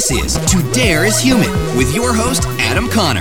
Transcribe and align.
This 0.00 0.12
is 0.12 0.32
To 0.52 0.62
Dare 0.72 1.04
is 1.04 1.20
Human 1.20 1.50
with 1.76 1.94
your 1.94 2.14
host, 2.14 2.44
Adam 2.58 2.88
Connor. 2.88 3.20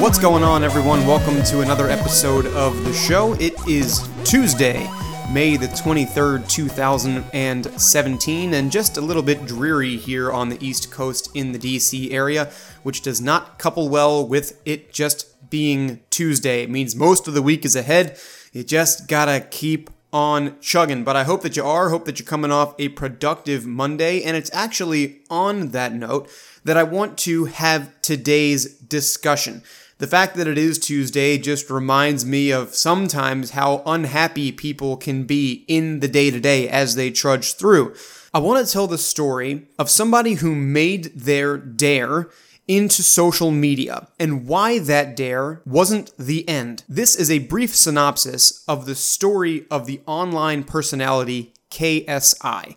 What's 0.00 0.18
going 0.18 0.42
on, 0.42 0.64
everyone? 0.64 1.06
Welcome 1.06 1.40
to 1.44 1.60
another 1.60 1.88
episode 1.88 2.46
of 2.46 2.84
the 2.84 2.92
show. 2.92 3.34
It 3.34 3.54
is 3.68 4.08
Tuesday, 4.24 4.90
May 5.30 5.56
the 5.56 5.68
23rd, 5.68 6.48
2017, 6.48 8.54
and 8.54 8.72
just 8.72 8.96
a 8.96 9.00
little 9.00 9.22
bit 9.22 9.46
dreary 9.46 9.96
here 9.96 10.32
on 10.32 10.48
the 10.48 10.58
East 10.60 10.90
Coast 10.90 11.30
in 11.36 11.52
the 11.52 11.60
DC 11.60 12.10
area, 12.10 12.50
which 12.82 13.02
does 13.02 13.20
not 13.20 13.60
couple 13.60 13.88
well 13.88 14.26
with 14.26 14.60
it 14.64 14.92
just 14.92 15.48
being 15.48 16.00
Tuesday. 16.10 16.64
It 16.64 16.70
means 16.70 16.96
most 16.96 17.28
of 17.28 17.34
the 17.34 17.42
week 17.42 17.64
is 17.64 17.76
ahead. 17.76 18.18
You 18.52 18.64
just 18.64 19.06
gotta 19.06 19.46
keep 19.48 19.90
on 20.12 20.58
chugging. 20.60 21.04
But 21.04 21.16
I 21.16 21.24
hope 21.24 21.42
that 21.42 21.56
you 21.56 21.64
are. 21.64 21.90
Hope 21.90 22.04
that 22.04 22.18
you're 22.18 22.26
coming 22.26 22.50
off 22.50 22.74
a 22.78 22.88
productive 22.88 23.66
Monday. 23.66 24.22
And 24.22 24.36
it's 24.36 24.50
actually 24.52 25.20
on 25.30 25.68
that 25.68 25.92
note 25.92 26.28
that 26.64 26.76
I 26.76 26.82
want 26.82 27.18
to 27.18 27.46
have 27.46 27.90
today's 28.02 28.74
discussion. 28.78 29.62
The 29.98 30.06
fact 30.06 30.36
that 30.36 30.46
it 30.46 30.56
is 30.56 30.78
Tuesday 30.78 31.38
just 31.38 31.70
reminds 31.70 32.24
me 32.24 32.52
of 32.52 32.74
sometimes 32.74 33.50
how 33.50 33.82
unhappy 33.84 34.52
people 34.52 34.96
can 34.96 35.24
be 35.24 35.64
in 35.66 36.00
the 36.00 36.06
day 36.06 36.30
to 36.30 36.38
day 36.38 36.68
as 36.68 36.94
they 36.94 37.10
trudge 37.10 37.54
through. 37.54 37.94
I 38.32 38.38
want 38.38 38.64
to 38.64 38.72
tell 38.72 38.86
the 38.86 38.98
story 38.98 39.66
of 39.78 39.90
somebody 39.90 40.34
who 40.34 40.54
made 40.54 41.06
their 41.16 41.56
dare 41.56 42.28
into 42.68 43.02
social 43.02 43.50
media 43.50 44.08
and 44.20 44.46
why 44.46 44.78
that 44.78 45.16
dare 45.16 45.62
wasn't 45.64 46.16
the 46.18 46.46
end. 46.48 46.84
This 46.88 47.16
is 47.16 47.30
a 47.30 47.40
brief 47.40 47.74
synopsis 47.74 48.62
of 48.68 48.84
the 48.84 48.94
story 48.94 49.64
of 49.70 49.86
the 49.86 50.00
online 50.06 50.62
personality 50.62 51.54
KSI. 51.70 52.76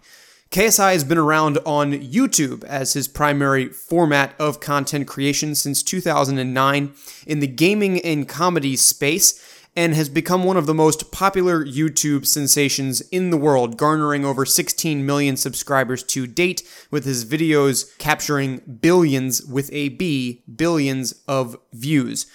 KSI 0.50 0.92
has 0.92 1.04
been 1.06 1.18
around 1.18 1.60
on 1.66 1.94
YouTube 1.94 2.64
as 2.66 2.92
his 2.94 3.08
primary 3.08 3.70
format 3.70 4.34
of 4.38 4.60
content 4.60 5.08
creation 5.08 5.56
since 5.56 5.82
2009 5.82 6.94
in 7.26 7.40
the 7.40 7.48
gaming 7.48 8.02
and 8.02 8.28
comedy 8.28 8.76
space 8.76 9.61
and 9.76 9.94
has 9.94 10.10
become 10.10 10.44
one 10.44 10.58
of 10.58 10.66
the 10.66 10.74
most 10.74 11.12
popular 11.12 11.66
YouTube 11.66 12.26
sensations 12.26 13.02
in 13.10 13.30
the 13.30 13.38
world, 13.38 13.78
garnering 13.78 14.26
over 14.26 14.46
16 14.46 15.06
million 15.06 15.38
subscribers 15.38 16.04
to 16.04 16.28
date, 16.28 16.62
with 16.90 17.06
his 17.06 17.24
videos 17.24 17.98
capturing 17.98 18.58
billions 18.82 19.44
with 19.44 19.70
a 19.72 19.90
B, 19.90 20.44
billions 20.54 21.14
of 21.28 21.56
views. 21.72 22.26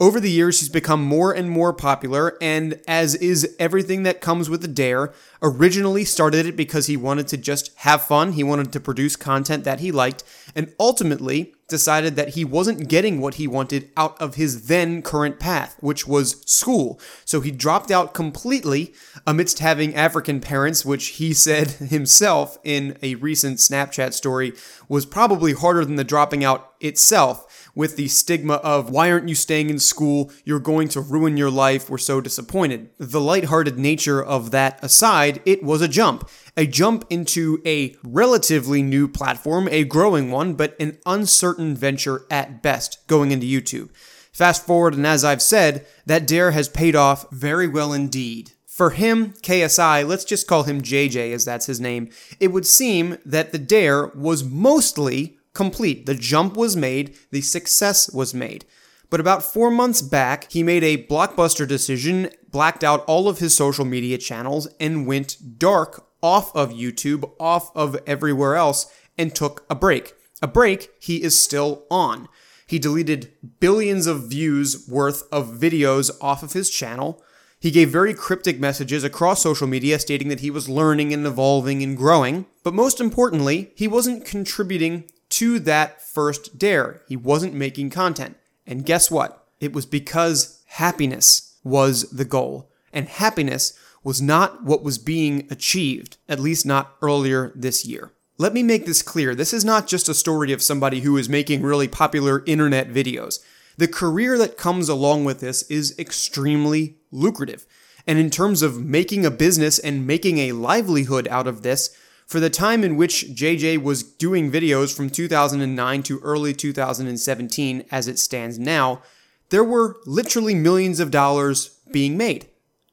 Over 0.00 0.18
the 0.18 0.30
years, 0.30 0.58
he's 0.58 0.68
become 0.68 1.04
more 1.04 1.32
and 1.32 1.48
more 1.48 1.72
popular, 1.72 2.36
and 2.42 2.80
as 2.88 3.14
is 3.14 3.54
everything 3.60 4.02
that 4.02 4.20
comes 4.20 4.50
with 4.50 4.64
a 4.64 4.68
dare, 4.68 5.14
originally 5.40 6.04
started 6.04 6.44
it 6.44 6.56
because 6.56 6.88
he 6.88 6.96
wanted 6.96 7.28
to 7.28 7.36
just 7.36 7.70
have 7.76 8.02
fun, 8.02 8.32
he 8.32 8.42
wanted 8.42 8.72
to 8.72 8.80
produce 8.80 9.14
content 9.14 9.62
that 9.62 9.78
he 9.80 9.92
liked, 9.92 10.24
and 10.56 10.74
ultimately 10.80 11.54
decided 11.72 12.16
that 12.16 12.34
he 12.34 12.44
wasn't 12.44 12.86
getting 12.86 13.18
what 13.18 13.34
he 13.34 13.48
wanted 13.48 13.90
out 13.96 14.20
of 14.20 14.34
his 14.34 14.66
then 14.66 15.00
current 15.00 15.40
path, 15.40 15.74
which 15.80 16.06
was 16.06 16.42
school. 16.46 17.00
So 17.24 17.40
he 17.40 17.50
dropped 17.50 17.90
out 17.90 18.12
completely 18.12 18.92
amidst 19.26 19.58
having 19.58 19.94
African 19.94 20.40
parents, 20.40 20.84
which 20.84 21.06
he 21.18 21.32
said 21.46 21.70
himself 21.70 22.58
in 22.62 22.98
a 23.02 23.14
recent 23.16 23.58
Snapchat 23.58 24.12
story 24.12 24.52
was 24.86 25.06
probably 25.06 25.54
harder 25.54 25.84
than 25.84 25.96
the 25.96 26.04
dropping 26.04 26.44
out 26.44 26.74
itself 26.78 27.70
with 27.74 27.96
the 27.96 28.08
stigma 28.08 28.54
of 28.54 28.90
why 28.90 29.10
aren't 29.10 29.28
you 29.28 29.34
staying 29.34 29.70
in 29.70 29.78
school? 29.78 30.30
You're 30.44 30.60
going 30.60 30.88
to 30.88 31.00
ruin 31.00 31.36
your 31.38 31.50
life. 31.50 31.88
We're 31.88 31.98
so 31.98 32.20
disappointed. 32.20 32.90
The 32.98 33.20
lighthearted 33.20 33.78
nature 33.78 34.22
of 34.22 34.50
that 34.50 34.78
aside, 34.84 35.40
it 35.46 35.62
was 35.62 35.80
a 35.80 35.88
jump. 35.88 36.28
A 36.54 36.66
jump 36.66 37.06
into 37.08 37.62
a 37.64 37.96
relatively 38.04 38.82
new 38.82 39.08
platform, 39.08 39.68
a 39.70 39.84
growing 39.84 40.30
one, 40.30 40.52
but 40.52 40.78
an 40.78 40.98
uncertain 41.06 41.74
venture 41.74 42.26
at 42.30 42.62
best 42.62 42.98
going 43.06 43.30
into 43.30 43.46
YouTube. 43.46 43.88
Fast 44.32 44.66
forward, 44.66 44.94
and 44.94 45.06
as 45.06 45.24
I've 45.24 45.40
said, 45.40 45.86
that 46.04 46.26
dare 46.26 46.50
has 46.50 46.68
paid 46.68 46.94
off 46.94 47.30
very 47.30 47.66
well 47.66 47.94
indeed. 47.94 48.52
For 48.66 48.90
him, 48.90 49.32
KSI, 49.42 50.06
let's 50.06 50.24
just 50.24 50.46
call 50.46 50.64
him 50.64 50.82
JJ 50.82 51.32
as 51.32 51.46
that's 51.46 51.66
his 51.66 51.80
name, 51.80 52.10
it 52.38 52.48
would 52.48 52.66
seem 52.66 53.16
that 53.24 53.52
the 53.52 53.58
dare 53.58 54.08
was 54.08 54.44
mostly 54.44 55.38
complete. 55.54 56.04
The 56.04 56.14
jump 56.14 56.56
was 56.56 56.76
made, 56.76 57.14
the 57.30 57.40
success 57.40 58.12
was 58.12 58.34
made. 58.34 58.66
But 59.08 59.20
about 59.20 59.42
four 59.42 59.70
months 59.70 60.00
back, 60.00 60.50
he 60.50 60.62
made 60.62 60.84
a 60.84 61.04
blockbuster 61.06 61.68
decision, 61.68 62.30
blacked 62.50 62.82
out 62.82 63.04
all 63.06 63.28
of 63.28 63.38
his 63.38 63.54
social 63.54 63.84
media 63.84 64.16
channels, 64.18 64.68
and 64.80 65.06
went 65.06 65.58
dark 65.58 66.06
off 66.22 66.54
of 66.54 66.70
YouTube, 66.70 67.30
off 67.40 67.74
of 67.76 68.00
everywhere 68.06 68.56
else, 68.56 68.86
and 69.18 69.34
took 69.34 69.64
a 69.68 69.74
break. 69.74 70.14
A 70.40 70.46
break 70.46 70.90
he 70.98 71.22
is 71.22 71.38
still 71.38 71.84
on. 71.90 72.28
He 72.66 72.78
deleted 72.78 73.32
billions 73.60 74.06
of 74.06 74.30
views 74.30 74.88
worth 74.88 75.24
of 75.30 75.48
videos 75.48 76.10
off 76.20 76.42
of 76.42 76.54
his 76.54 76.70
channel. 76.70 77.22
He 77.60 77.70
gave 77.70 77.90
very 77.90 78.14
cryptic 78.14 78.58
messages 78.58 79.04
across 79.04 79.42
social 79.42 79.66
media 79.66 79.98
stating 79.98 80.28
that 80.28 80.40
he 80.40 80.50
was 80.50 80.68
learning 80.68 81.12
and 81.12 81.26
evolving 81.26 81.82
and 81.82 81.96
growing. 81.96 82.46
But 82.64 82.74
most 82.74 83.00
importantly, 83.00 83.72
he 83.76 83.86
wasn't 83.86 84.24
contributing 84.24 85.04
to 85.30 85.58
that 85.60 86.02
first 86.02 86.58
dare. 86.58 87.02
He 87.08 87.16
wasn't 87.16 87.54
making 87.54 87.90
content. 87.90 88.36
And 88.66 88.84
guess 88.84 89.10
what? 89.10 89.46
It 89.60 89.72
was 89.72 89.86
because 89.86 90.62
happiness 90.66 91.58
was 91.62 92.10
the 92.10 92.24
goal. 92.24 92.70
And 92.92 93.08
happiness 93.08 93.78
was 94.04 94.20
not 94.20 94.64
what 94.64 94.82
was 94.82 94.98
being 94.98 95.46
achieved, 95.50 96.16
at 96.28 96.40
least 96.40 96.66
not 96.66 96.96
earlier 97.02 97.52
this 97.54 97.84
year. 97.86 98.12
Let 98.38 98.54
me 98.54 98.62
make 98.62 98.86
this 98.86 99.02
clear. 99.02 99.34
This 99.34 99.52
is 99.52 99.64
not 99.64 99.86
just 99.86 100.08
a 100.08 100.14
story 100.14 100.52
of 100.52 100.62
somebody 100.62 101.00
who 101.00 101.16
is 101.16 101.28
making 101.28 101.62
really 101.62 101.88
popular 101.88 102.42
internet 102.46 102.88
videos. 102.88 103.38
The 103.76 103.88
career 103.88 104.36
that 104.38 104.58
comes 104.58 104.88
along 104.88 105.24
with 105.24 105.40
this 105.40 105.62
is 105.64 105.96
extremely 105.98 106.96
lucrative. 107.10 107.66
And 108.06 108.18
in 108.18 108.30
terms 108.30 108.62
of 108.62 108.84
making 108.84 109.24
a 109.24 109.30
business 109.30 109.78
and 109.78 110.06
making 110.06 110.38
a 110.38 110.52
livelihood 110.52 111.28
out 111.28 111.46
of 111.46 111.62
this, 111.62 111.96
for 112.26 112.40
the 112.40 112.50
time 112.50 112.82
in 112.82 112.96
which 112.96 113.26
JJ 113.34 113.82
was 113.82 114.02
doing 114.02 114.50
videos 114.50 114.94
from 114.96 115.10
2009 115.10 116.02
to 116.04 116.18
early 116.20 116.54
2017 116.54 117.84
as 117.90 118.08
it 118.08 118.18
stands 118.18 118.58
now, 118.58 119.02
there 119.50 119.62
were 119.62 119.96
literally 120.06 120.54
millions 120.54 120.98
of 120.98 121.10
dollars 121.10 121.78
being 121.92 122.16
made. 122.16 122.48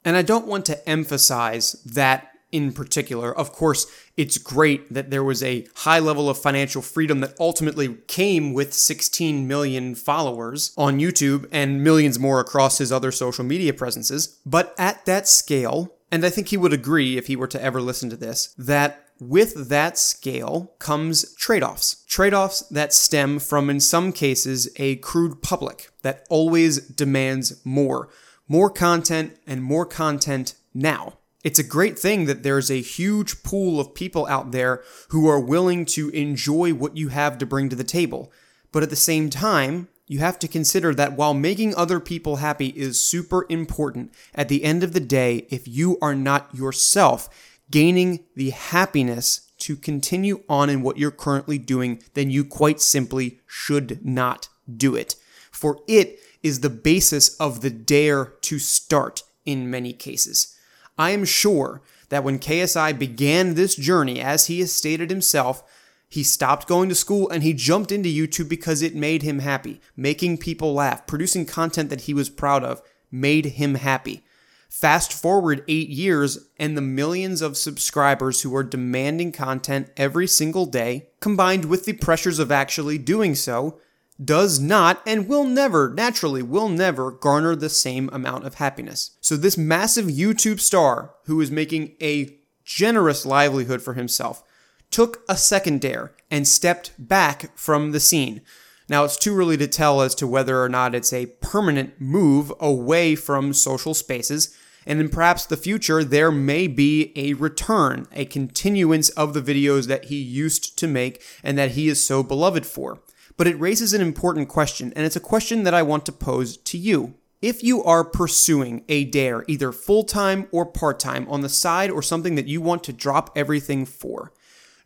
And 0.09 0.17
I 0.17 0.23
don't 0.23 0.47
want 0.47 0.65
to 0.65 0.89
emphasize 0.89 1.73
that 1.85 2.31
in 2.51 2.73
particular. 2.73 3.31
Of 3.31 3.51
course, 3.51 3.85
it's 4.17 4.39
great 4.39 4.91
that 4.91 5.11
there 5.11 5.23
was 5.23 5.43
a 5.43 5.67
high 5.75 5.99
level 5.99 6.31
of 6.31 6.41
financial 6.41 6.81
freedom 6.81 7.19
that 7.19 7.39
ultimately 7.39 7.93
came 8.07 8.53
with 8.53 8.73
16 8.73 9.47
million 9.47 9.93
followers 9.93 10.73
on 10.75 10.97
YouTube 10.97 11.47
and 11.51 11.83
millions 11.83 12.17
more 12.17 12.39
across 12.39 12.79
his 12.79 12.91
other 12.91 13.11
social 13.11 13.43
media 13.43 13.71
presences. 13.71 14.39
But 14.47 14.73
at 14.79 15.05
that 15.05 15.27
scale, 15.27 15.93
and 16.11 16.25
I 16.25 16.31
think 16.31 16.47
he 16.47 16.57
would 16.57 16.73
agree 16.73 17.15
if 17.15 17.27
he 17.27 17.35
were 17.35 17.45
to 17.45 17.61
ever 17.61 17.79
listen 17.79 18.09
to 18.09 18.17
this, 18.17 18.55
that 18.57 19.05
with 19.19 19.69
that 19.69 19.99
scale 19.99 20.73
comes 20.79 21.35
trade 21.35 21.61
offs. 21.61 22.03
Trade 22.07 22.33
offs 22.33 22.61
that 22.71 22.93
stem 22.93 23.37
from, 23.37 23.69
in 23.69 23.79
some 23.79 24.11
cases, 24.11 24.69
a 24.77 24.95
crude 24.95 25.43
public 25.43 25.91
that 26.01 26.25
always 26.31 26.79
demands 26.79 27.63
more. 27.63 28.09
More 28.51 28.71
content 28.71 29.37
and 29.47 29.63
more 29.63 29.85
content 29.85 30.55
now. 30.73 31.19
It's 31.43 31.59
a 31.59 31.63
great 31.63 31.97
thing 31.97 32.25
that 32.25 32.43
there's 32.43 32.69
a 32.69 32.81
huge 32.81 33.43
pool 33.43 33.79
of 33.79 33.93
people 33.93 34.25
out 34.25 34.51
there 34.51 34.83
who 35.09 35.29
are 35.29 35.39
willing 35.39 35.85
to 35.85 36.09
enjoy 36.09 36.73
what 36.73 36.97
you 36.97 37.09
have 37.09 37.38
to 37.38 37.45
bring 37.45 37.69
to 37.69 37.75
the 37.75 37.83
table. 37.83 38.31
But 38.71 38.83
at 38.83 38.89
the 38.89 38.95
same 38.95 39.29
time, 39.29 39.88
you 40.07 40.19
have 40.19 40.39
to 40.39 40.47
consider 40.47 40.95
that 40.95 41.13
while 41.13 41.35
making 41.35 41.75
other 41.75 41.99
people 41.99 42.38
happy 42.38 42.69
is 42.69 43.05
super 43.05 43.45
important, 43.49 44.11
at 44.33 44.49
the 44.49 44.63
end 44.63 44.83
of 44.83 44.93
the 44.93 44.99
day, 44.99 45.45
if 45.51 45.67
you 45.67 45.99
are 46.01 46.15
not 46.15 46.53
yourself, 46.53 47.29
gaining 47.69 48.25
the 48.35 48.50
happiness 48.50 49.51
to 49.59 49.75
continue 49.75 50.44
on 50.50 50.69
in 50.69 50.81
what 50.81 50.97
you're 50.97 51.12
currently 51.12 51.59
doing, 51.59 52.01
then 52.15 52.31
you 52.31 52.44
quite 52.44 52.81
simply 52.81 53.39
should 53.45 54.03
not 54.03 54.50
do 54.75 54.95
it. 54.95 55.15
For 55.51 55.79
it 55.88 56.19
is 56.44 56.59
the 56.59 56.69
basis 56.69 57.36
of 57.38 57.62
the 57.62 57.69
dare 57.69 58.25
to 58.41 58.59
start 58.59 59.24
in 59.45 59.69
many 59.69 59.94
cases. 59.94 60.56
I 60.97 61.12
am 61.12 61.25
sure 61.25 61.81
that 62.09 62.24
when 62.24 62.39
KSI 62.39 62.97
began 62.97 63.53
this 63.53 63.75
journey, 63.75 64.19
as 64.19 64.47
he 64.47 64.59
has 64.59 64.71
stated 64.71 65.09
himself, 65.09 65.63
he 66.09 66.24
stopped 66.24 66.68
going 66.68 66.89
to 66.89 66.95
school 66.95 67.30
and 67.30 67.44
he 67.44 67.53
jumped 67.53 67.91
into 67.91 68.09
YouTube 68.09 68.50
because 68.50 68.81
it 68.81 68.95
made 68.95 69.21
him 69.21 69.39
happy. 69.39 69.80
Making 69.95 70.39
people 70.39 70.74
laugh, 70.74 71.06
producing 71.06 71.45
content 71.45 71.89
that 71.91 72.01
he 72.01 72.13
was 72.13 72.30
proud 72.30 72.63
of, 72.63 72.81
made 73.12 73.45
him 73.45 73.75
happy. 73.75 74.24
Fast 74.69 75.12
forward 75.12 75.63
eight 75.68 75.89
years, 75.89 76.47
and 76.57 76.77
the 76.77 76.81
millions 76.81 77.41
of 77.41 77.57
subscribers 77.57 78.41
who 78.41 78.56
are 78.56 78.63
demanding 78.63 79.31
content 79.31 79.89
every 79.97 80.27
single 80.27 80.68
day, 80.68 81.09
combined 81.19 81.65
with 81.65 81.86
the 81.86 81.94
pressures 81.94 82.38
of 82.38 82.51
actually 82.51 83.00
doing 83.00 83.33
so, 83.33 83.80
does 84.24 84.60
not 84.60 85.01
and 85.06 85.27
will 85.27 85.45
never, 85.45 85.89
naturally, 85.89 86.42
will 86.42 86.69
never 86.69 87.12
garner 87.12 87.56
the 87.56 87.69
same 87.69 88.10
amount 88.12 88.45
of 88.45 88.56
happiness. 88.56 89.12
So, 89.21 89.36
this 89.36 89.57
massive 89.57 90.06
YouTube 90.06 90.60
star 90.60 91.16
who 91.25 91.39
is 91.42 91.51
making 91.51 91.95
a 92.01 92.38
generous 92.63 93.25
livelihood 93.25 93.81
for 93.81 93.94
himself 93.94 94.44
took 94.92 95.24
a 95.30 95.38
second 95.38 95.81
dare 95.81 96.13
and 96.30 96.48
stepped 96.48 96.92
back 96.98 97.57
from 97.57 97.92
the 97.92 98.00
scene. 98.00 98.42
Now, 98.88 99.04
it's 99.04 99.18
too 99.18 99.38
early 99.38 99.57
to 99.57 99.68
tell 99.68 100.01
as 100.01 100.16
to 100.16 100.27
whether 100.27 100.62
or 100.63 100.69
not 100.69 100.95
it's 100.95 101.13
a 101.13 101.27
permanent 101.27 102.01
move 102.01 102.51
away 102.60 103.15
from 103.15 103.54
social 103.54 103.94
spaces, 103.94 104.56
and 104.86 105.00
in 105.00 105.10
perhaps 105.10 105.45
the 105.45 105.57
future, 105.57 106.04
there 106.04 106.31
may 106.31 106.65
be 106.65 107.12
a 107.15 107.33
return, 107.33 108.07
a 108.12 108.25
continuance 108.25 109.10
of 109.10 109.33
the 109.33 109.42
videos 109.42 109.88
that 109.88 110.06
he 110.06 110.15
used 110.15 110.77
to 110.80 110.88
make 110.88 111.22
and 111.44 111.57
that 111.57 111.72
he 111.72 111.88
is 111.88 112.06
so 112.06 112.24
beloved 112.24 112.65
for. 112.65 113.00
But 113.39 113.47
it 113.47 113.57
raises 113.57 113.94
an 113.94 114.01
important 114.01 114.50
question, 114.50 114.91
and 114.97 115.06
it's 115.06 115.15
a 115.15 115.21
question 115.21 115.63
that 115.63 115.74
I 115.74 115.81
want 115.81 116.06
to 116.07 116.12
pose 116.12 116.57
to 116.57 116.77
you. 116.77 117.13
If 117.41 117.63
you 117.63 117.81
are 117.86 118.03
pursuing 118.03 118.83
a 118.89 119.06
dare, 119.06 119.45
either 119.47 119.71
full 119.71 120.03
time 120.03 120.50
or 120.51 120.65
part 120.65 121.00
time, 121.00 121.25
on 121.30 121.39
the 121.39 121.47
side 121.47 121.89
or 121.89 122.01
something 122.01 122.36
that 122.36 122.50
you 122.50 122.59
want 122.59 122.83
to 122.83 122.91
drop 122.91 123.31
everything 123.38 123.86
for, 123.86 124.33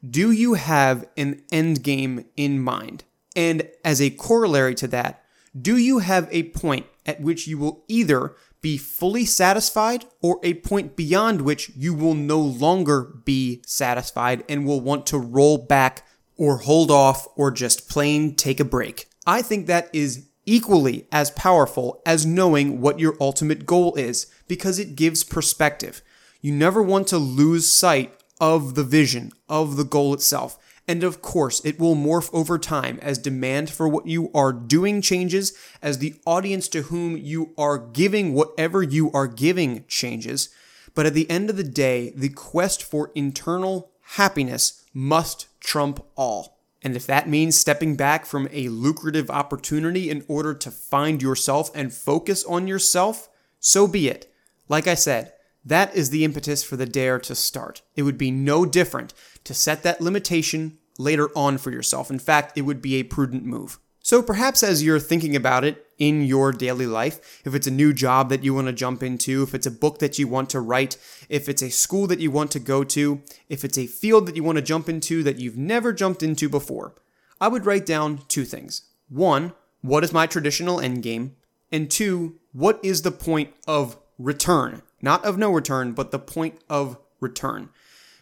do 0.08 0.30
you 0.30 0.54
have 0.54 1.10
an 1.18 1.42
end 1.52 1.82
game 1.82 2.26
in 2.38 2.62
mind? 2.62 3.06
And 3.36 3.68
as 3.84 4.00
a 4.00 4.12
corollary 4.12 4.76
to 4.76 4.88
that, 4.90 5.24
do 5.60 5.76
you 5.76 5.98
have 5.98 6.28
a 6.30 6.44
point 6.44 6.86
at 7.08 7.22
which 7.22 7.48
you 7.48 7.58
will 7.58 7.84
either 7.88 8.36
be 8.62 8.78
fully 8.78 9.26
satisfied 9.26 10.06
or 10.22 10.40
a 10.44 10.54
point 10.54 10.96
beyond 10.96 11.42
which 11.42 11.72
you 11.76 11.96
will 11.96 12.14
no 12.14 12.40
longer 12.40 13.02
be 13.26 13.64
satisfied 13.66 14.44
and 14.48 14.68
will 14.68 14.80
want 14.80 15.08
to 15.08 15.18
roll 15.18 15.58
back 15.58 16.06
or 16.38 16.60
hold 16.60 16.92
off 16.92 17.28
or 17.36 17.52
just 17.52 17.90
plain 17.90 18.36
take 18.36 18.60
a 18.60 18.66
break? 18.66 19.08
I 19.26 19.42
think 19.42 19.68
that 19.68 19.90
is 19.94 20.28
equally 20.46 21.08
as 21.12 21.32
powerful 21.32 22.02
as 22.06 22.26
knowing 22.26 22.82
what 22.82 23.00
your 23.00 23.16
ultimate 23.20 23.66
goal 23.66 23.96
is 23.96 24.28
because 24.48 24.80
it 24.80 24.96
gives 24.96 25.24
perspective. 25.24 26.02
You 26.42 26.52
never 26.54 26.82
want 26.84 27.08
to 27.08 27.18
lose 27.18 27.72
sight 27.72 28.14
of 28.42 28.76
the 28.76 28.84
vision, 28.84 29.32
of 29.48 29.78
the 29.78 29.86
goal 29.86 30.14
itself. 30.14 30.58
And 30.86 31.04
of 31.04 31.22
course, 31.22 31.64
it 31.64 31.80
will 31.80 31.96
morph 31.96 32.30
over 32.34 32.60
time 32.60 33.00
as 33.02 33.18
demand 33.18 33.70
for 33.70 33.88
what 33.88 34.06
you 34.06 34.30
are 34.34 34.52
doing 34.52 35.02
changes, 35.02 35.54
as 35.82 36.00
the 36.00 36.16
audience 36.26 36.68
to 36.70 36.84
whom 36.84 37.16
you 37.16 37.54
are 37.58 37.78
giving 37.78 38.34
whatever 38.34 38.84
you 38.84 39.10
are 39.14 39.28
giving 39.28 39.86
changes. 39.88 40.50
But 40.94 41.06
at 41.06 41.14
the 41.14 41.30
end 41.30 41.50
of 41.50 41.56
the 41.56 41.64
day, 41.64 42.12
the 42.16 42.30
quest 42.30 42.84
for 42.84 43.12
internal 43.16 43.92
happiness 44.02 44.83
must 44.94 45.48
trump 45.60 46.06
all. 46.16 46.60
And 46.82 46.96
if 46.96 47.08
that 47.08 47.30
means 47.30 47.58
stepping 47.58 47.96
back 47.96 48.26
from 48.26 48.50
a 48.52 48.68
lucrative 48.68 49.30
opportunity 49.30 50.10
in 50.10 50.26
order 50.28 50.54
to 50.54 50.72
find 50.72 51.22
yourself 51.22 51.72
and 51.74 51.94
focus 51.94 52.44
on 52.44 52.68
yourself, 52.68 53.30
so 53.60 53.88
be 53.88 54.10
it. 54.10 54.32
Like 54.68 54.88
I 54.88 54.96
said, 54.96 55.34
that 55.66 55.96
is 55.96 56.10
the 56.10 56.26
impetus 56.26 56.64
for 56.64 56.76
the 56.76 56.86
dare 56.86 57.20
to 57.20 57.36
start. 57.36 57.82
It 57.96 58.04
would 58.04 58.18
be 58.18 58.32
no 58.32 58.66
different 58.66 59.14
to 59.46 59.54
set 59.54 59.84
that 59.84 60.02
limitation 60.02 60.78
later 61.00 61.30
on 61.36 61.58
for 61.58 61.72
yourself. 61.72 62.12
In 62.12 62.20
fact, 62.20 62.58
it 62.58 62.64
would 62.64 62.82
be 62.82 62.96
a 62.96 63.04
prudent 63.04 63.46
move. 63.46 63.80
So 64.06 64.22
perhaps 64.22 64.64
as 64.64 64.84
you're 64.84 65.00
thinking 65.00 65.34
about 65.34 65.64
it 65.64 65.88
in 65.98 66.24
your 66.24 66.52
daily 66.52 66.86
life, 66.86 67.42
if 67.46 67.56
it's 67.56 67.68
a 67.68 67.72
new 67.72 67.94
job 67.94 68.28
that 68.30 68.44
you 68.44 68.54
want 68.54 68.68
to 68.68 68.74
jump 68.74 69.02
into, 69.02 69.44
if 69.44 69.56
it's 69.56 69.66
a 69.66 69.72
book 69.72 70.00
that 70.00 70.20
you 70.20 70.28
want 70.28 70.50
to 70.50 70.60
write, 70.60 70.98
if 71.30 71.48
it's 71.48 71.62
a 71.62 71.72
school 71.72 72.06
that 72.08 72.20
you 72.20 72.30
want 72.30 72.52
to 72.52 72.60
go 72.60 72.84
to, 72.84 73.22
if 73.48 73.64
it's 73.64 73.78
a 73.78 73.88
field 73.88 74.28
that 74.28 74.36
you 74.36 74.44
want 74.44 74.58
to 74.58 74.62
jump 74.62 74.90
into 74.90 75.24
that 75.24 75.40
you've 75.40 75.56
never 75.56 75.94
jumped 75.94 76.22
into 76.22 76.50
before, 76.50 76.94
I 77.40 77.48
would 77.48 77.66
write 77.66 77.86
down 77.86 78.20
two 78.28 78.44
things. 78.44 78.82
One, 79.08 79.54
what 79.82 80.04
is 80.04 80.12
my 80.12 80.28
traditional 80.28 80.82
end 80.82 81.02
game? 81.02 81.38
And 81.72 81.90
two, 81.90 82.40
what 82.52 82.82
is 82.84 83.04
the 83.04 83.12
point 83.12 83.54
of 83.66 83.98
return? 84.20 84.82
Not 85.02 85.24
of 85.24 85.38
no 85.38 85.50
return, 85.50 85.94
but 85.94 86.12
the 86.12 86.20
point 86.20 86.60
of 86.70 86.98
return. 87.22 87.70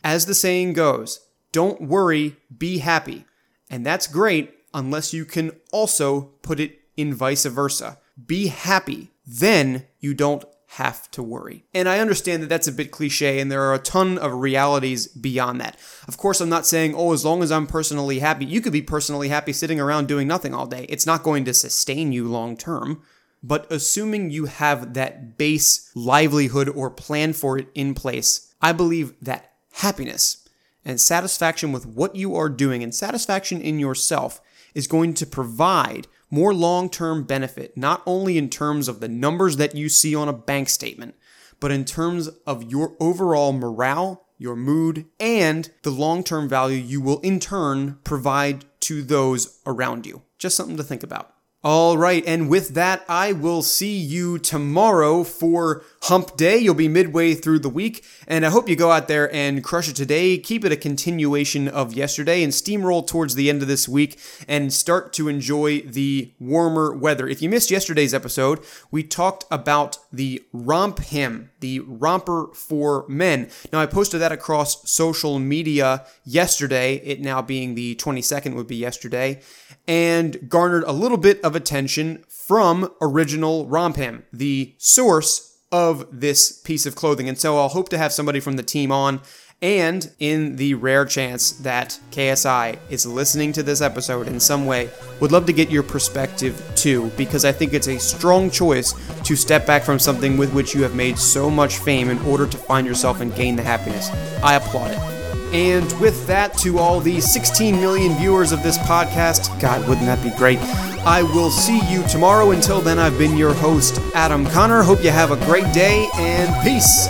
As 0.04 0.28
the 0.28 0.36
saying 0.36 0.74
goes, 0.74 1.22
don't 1.52 1.82
worry, 1.82 2.38
be 2.56 2.78
happy. 2.78 3.26
And 3.68 3.84
that's 3.84 4.06
great 4.06 4.54
unless 4.74 5.14
you 5.14 5.26
can 5.26 5.52
also 5.72 6.32
put 6.42 6.60
it 6.60 6.80
in 6.98 7.14
vice 7.14 7.46
versa. 7.46 8.00
Be 8.26 8.48
happy, 8.48 9.12
then 9.26 9.88
you 10.00 10.14
don't 10.14 10.46
have 10.76 11.12
to 11.12 11.22
worry. 11.22 11.66
And 11.74 11.90
I 11.90 12.00
understand 12.00 12.42
that 12.42 12.48
that's 12.48 12.68
a 12.68 12.72
bit 12.72 12.92
cliche 12.92 13.40
and 13.40 13.52
there 13.52 13.64
are 13.64 13.74
a 13.74 13.80
ton 13.80 14.18
of 14.18 14.34
realities 14.34 15.08
beyond 15.08 15.60
that. 15.60 15.78
Of 16.08 16.18
course, 16.18 16.40
I'm 16.40 16.48
not 16.48 16.66
saying, 16.66 16.96
oh, 16.96 17.12
as 17.12 17.26
long 17.26 17.44
as 17.44 17.52
I'm 17.52 17.68
personally 17.68 18.20
happy, 18.20 18.46
you 18.46 18.62
could 18.62 18.72
be 18.72 18.82
personally 18.82 19.28
happy 19.28 19.52
sitting 19.52 19.82
around 19.82 20.08
doing 20.08 20.28
nothing 20.28 20.54
all 20.54 20.66
day. 20.66 20.86
It's 20.88 21.06
not 21.06 21.24
going 21.24 21.44
to 21.46 21.54
sustain 21.54 22.14
you 22.14 22.28
long 22.28 22.56
term. 22.56 23.02
But 23.44 23.70
assuming 23.70 24.30
you 24.30 24.46
have 24.46 24.94
that 24.94 25.38
base 25.38 25.92
livelihood 25.94 26.70
or 26.70 26.90
plan 26.90 27.34
for 27.34 27.58
it 27.58 27.68
in 27.76 27.94
place, 27.94 28.54
I 28.62 28.72
believe 28.72 29.14
that 29.22 29.52
happiness 29.74 30.48
and 30.86 31.02
satisfaction 31.02 31.72
with 31.72 31.86
what 31.86 32.16
you 32.16 32.36
are 32.36 32.50
doing 32.50 32.82
and 32.82 32.96
satisfaction 32.96 33.62
in 33.62 33.78
yourself 33.78 34.40
is 34.74 34.88
going 34.88 35.14
to 35.16 35.26
provide 35.26 36.08
more 36.30 36.54
long 36.54 36.90
term 36.90 37.24
benefit, 37.24 37.76
not 37.78 38.02
only 38.06 38.38
in 38.38 38.50
terms 38.50 38.88
of 38.88 39.00
the 39.00 39.10
numbers 39.10 39.58
that 39.58 39.76
you 39.76 39.90
see 39.90 40.16
on 40.16 40.30
a 40.30 40.34
bank 40.34 40.70
statement, 40.70 41.16
but 41.60 41.72
in 41.72 41.86
terms 41.86 42.28
of 42.48 42.72
your 42.72 42.96
overall 43.00 43.54
morale, 43.54 44.26
your 44.38 44.56
mood, 44.56 45.06
and 45.20 45.70
the 45.84 45.92
long 45.92 46.24
term 46.24 46.50
value 46.50 46.78
you 46.78 47.02
will 47.02 47.20
in 47.20 47.40
turn 47.40 48.00
provide 48.04 48.66
to 48.82 49.04
those 49.04 49.60
around 49.66 50.06
you. 50.06 50.24
Just 50.40 50.58
something 50.58 50.78
to 50.78 50.84
think 50.84 51.04
about. 51.04 51.36
All 51.64 51.96
right, 51.96 52.24
and 52.26 52.50
with 52.50 52.70
that, 52.70 53.06
I 53.08 53.34
will 53.34 53.62
see 53.62 53.96
you 53.96 54.40
tomorrow 54.40 55.24
for 55.24 55.84
Hump 56.06 56.36
Day. 56.36 56.58
You'll 56.58 56.74
be 56.74 56.88
midway 56.88 57.36
through 57.36 57.60
the 57.60 57.70
week, 57.70 58.04
and 58.28 58.44
I 58.44 58.50
hope 58.50 58.68
you 58.68 58.76
go 58.76 58.90
out 58.90 59.08
there 59.08 59.32
and 59.32 59.64
crush 59.64 59.88
it 59.88 59.96
today. 59.96 60.40
Keep 60.40 60.66
it 60.66 60.72
a 60.72 60.76
continuation 60.76 61.68
of 61.68 61.94
yesterday 61.94 62.42
and 62.42 62.52
steamroll 62.52 63.06
towards 63.06 63.36
the 63.36 63.48
end 63.48 63.62
of 63.62 63.68
this 63.68 63.88
week 63.88 64.18
and 64.48 64.74
start 64.74 65.14
to 65.14 65.28
enjoy 65.28 65.82
the 65.82 66.32
warmer 66.40 66.96
weather. 66.96 67.28
If 67.28 67.44
you 67.44 67.50
missed 67.50 67.70
yesterday's 67.70 68.16
episode, 68.16 68.62
we 68.90 69.04
talked 69.04 69.46
about 69.52 70.00
the 70.12 70.44
RompHim, 70.56 71.50
the 71.60 71.82
romper 71.82 72.48
for 72.56 73.06
men. 73.08 73.52
Now, 73.72 73.82
I 73.82 73.86
posted 73.86 74.20
that 74.20 74.32
across 74.32 74.90
social 74.90 75.38
media 75.38 76.08
yesterday, 76.26 76.96
it 77.06 77.22
now 77.22 77.44
being 77.44 77.76
the 77.76 77.94
22nd 77.98 78.56
would 78.56 78.66
be 78.66 78.78
yesterday, 78.78 79.42
and 79.88 80.50
garnered 80.50 80.84
a 80.86 80.92
little 80.92 81.18
bit 81.18 81.40
of 81.44 81.51
attention 81.56 82.24
from 82.28 82.90
original 83.02 83.66
romp 83.68 83.98
the 84.34 84.76
source 84.78 85.58
of 85.72 86.06
this 86.12 86.52
piece 86.62 86.86
of 86.86 86.96
clothing. 86.96 87.30
And 87.30 87.38
so 87.38 87.58
I'll 87.58 87.70
hope 87.70 87.90
to 87.90 87.98
have 87.98 88.12
somebody 88.12 88.40
from 88.40 88.58
the 88.58 88.64
team 88.64 88.92
on. 88.92 89.22
And 89.64 90.12
in 90.18 90.56
the 90.56 90.74
rare 90.74 91.06
chance 91.06 91.52
that 91.52 92.00
KSI 92.10 92.80
is 92.90 93.06
listening 93.06 93.54
to 93.54 93.62
this 93.62 93.80
episode 93.80 94.28
in 94.28 94.40
some 94.40 94.66
way, 94.66 94.90
would 95.20 95.32
love 95.32 95.46
to 95.46 95.54
get 95.54 95.70
your 95.70 95.84
perspective 95.84 96.60
too, 96.76 97.12
because 97.16 97.46
I 97.46 97.52
think 97.52 97.74
it's 97.74 97.88
a 97.88 98.00
strong 98.00 98.50
choice 98.50 98.96
to 99.24 99.36
step 99.36 99.68
back 99.68 99.84
from 99.84 100.00
something 100.00 100.36
with 100.36 100.52
which 100.52 100.74
you 100.74 100.82
have 100.82 100.96
made 100.96 101.20
so 101.20 101.52
much 101.52 101.78
fame 101.78 102.10
in 102.10 102.18
order 102.24 102.48
to 102.48 102.58
find 102.58 102.88
yourself 102.88 103.22
and 103.22 103.36
gain 103.36 103.56
the 103.56 103.62
happiness. 103.62 104.10
I 104.44 104.56
applaud 104.56 104.92
it. 104.92 105.21
And 105.54 105.92
with 106.00 106.28
that, 106.28 106.58
to 106.60 106.80
all 106.80 107.00
the 107.00 107.20
16 107.20 107.76
million 107.76 108.18
viewers 108.18 108.52
of 108.52 108.64
this 108.64 108.78
podcast, 108.78 109.60
God, 109.60 109.88
wouldn't 109.88 110.08
that 110.08 110.24
be 110.24 110.30
great? 110.38 110.60
I 111.06 111.24
will 111.24 111.52
see 111.52 111.80
you 111.92 112.08
tomorrow. 112.08 112.52
Until 112.52 112.80
then, 112.80 113.00
I've 113.00 113.18
been 113.18 113.36
your 113.36 113.54
host, 113.54 114.00
Adam 114.14 114.46
Connor. 114.46 114.84
Hope 114.84 115.04
you 115.04 115.10
have 115.10 115.32
a 115.32 115.46
great 115.46 115.74
day 115.74 116.08
and 116.16 116.54
peace. 116.64 117.08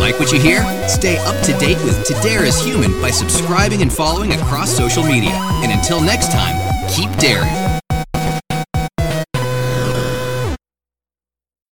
Like 0.00 0.18
what 0.20 0.32
you 0.32 0.40
hear? 0.40 0.62
Stay 0.88 1.18
up 1.18 1.44
to 1.44 1.52
date 1.58 1.82
with 1.84 2.04
To 2.06 2.14
Dare 2.22 2.44
is 2.44 2.58
Human 2.64 2.92
by 3.02 3.10
subscribing 3.10 3.82
and 3.82 3.92
following 3.92 4.32
across 4.32 4.70
social 4.70 5.02
media. 5.02 5.32
And 5.62 5.72
until 5.72 6.00
next 6.00 6.30
time, 6.30 6.56
keep 6.88 7.10
daring. 7.18 7.77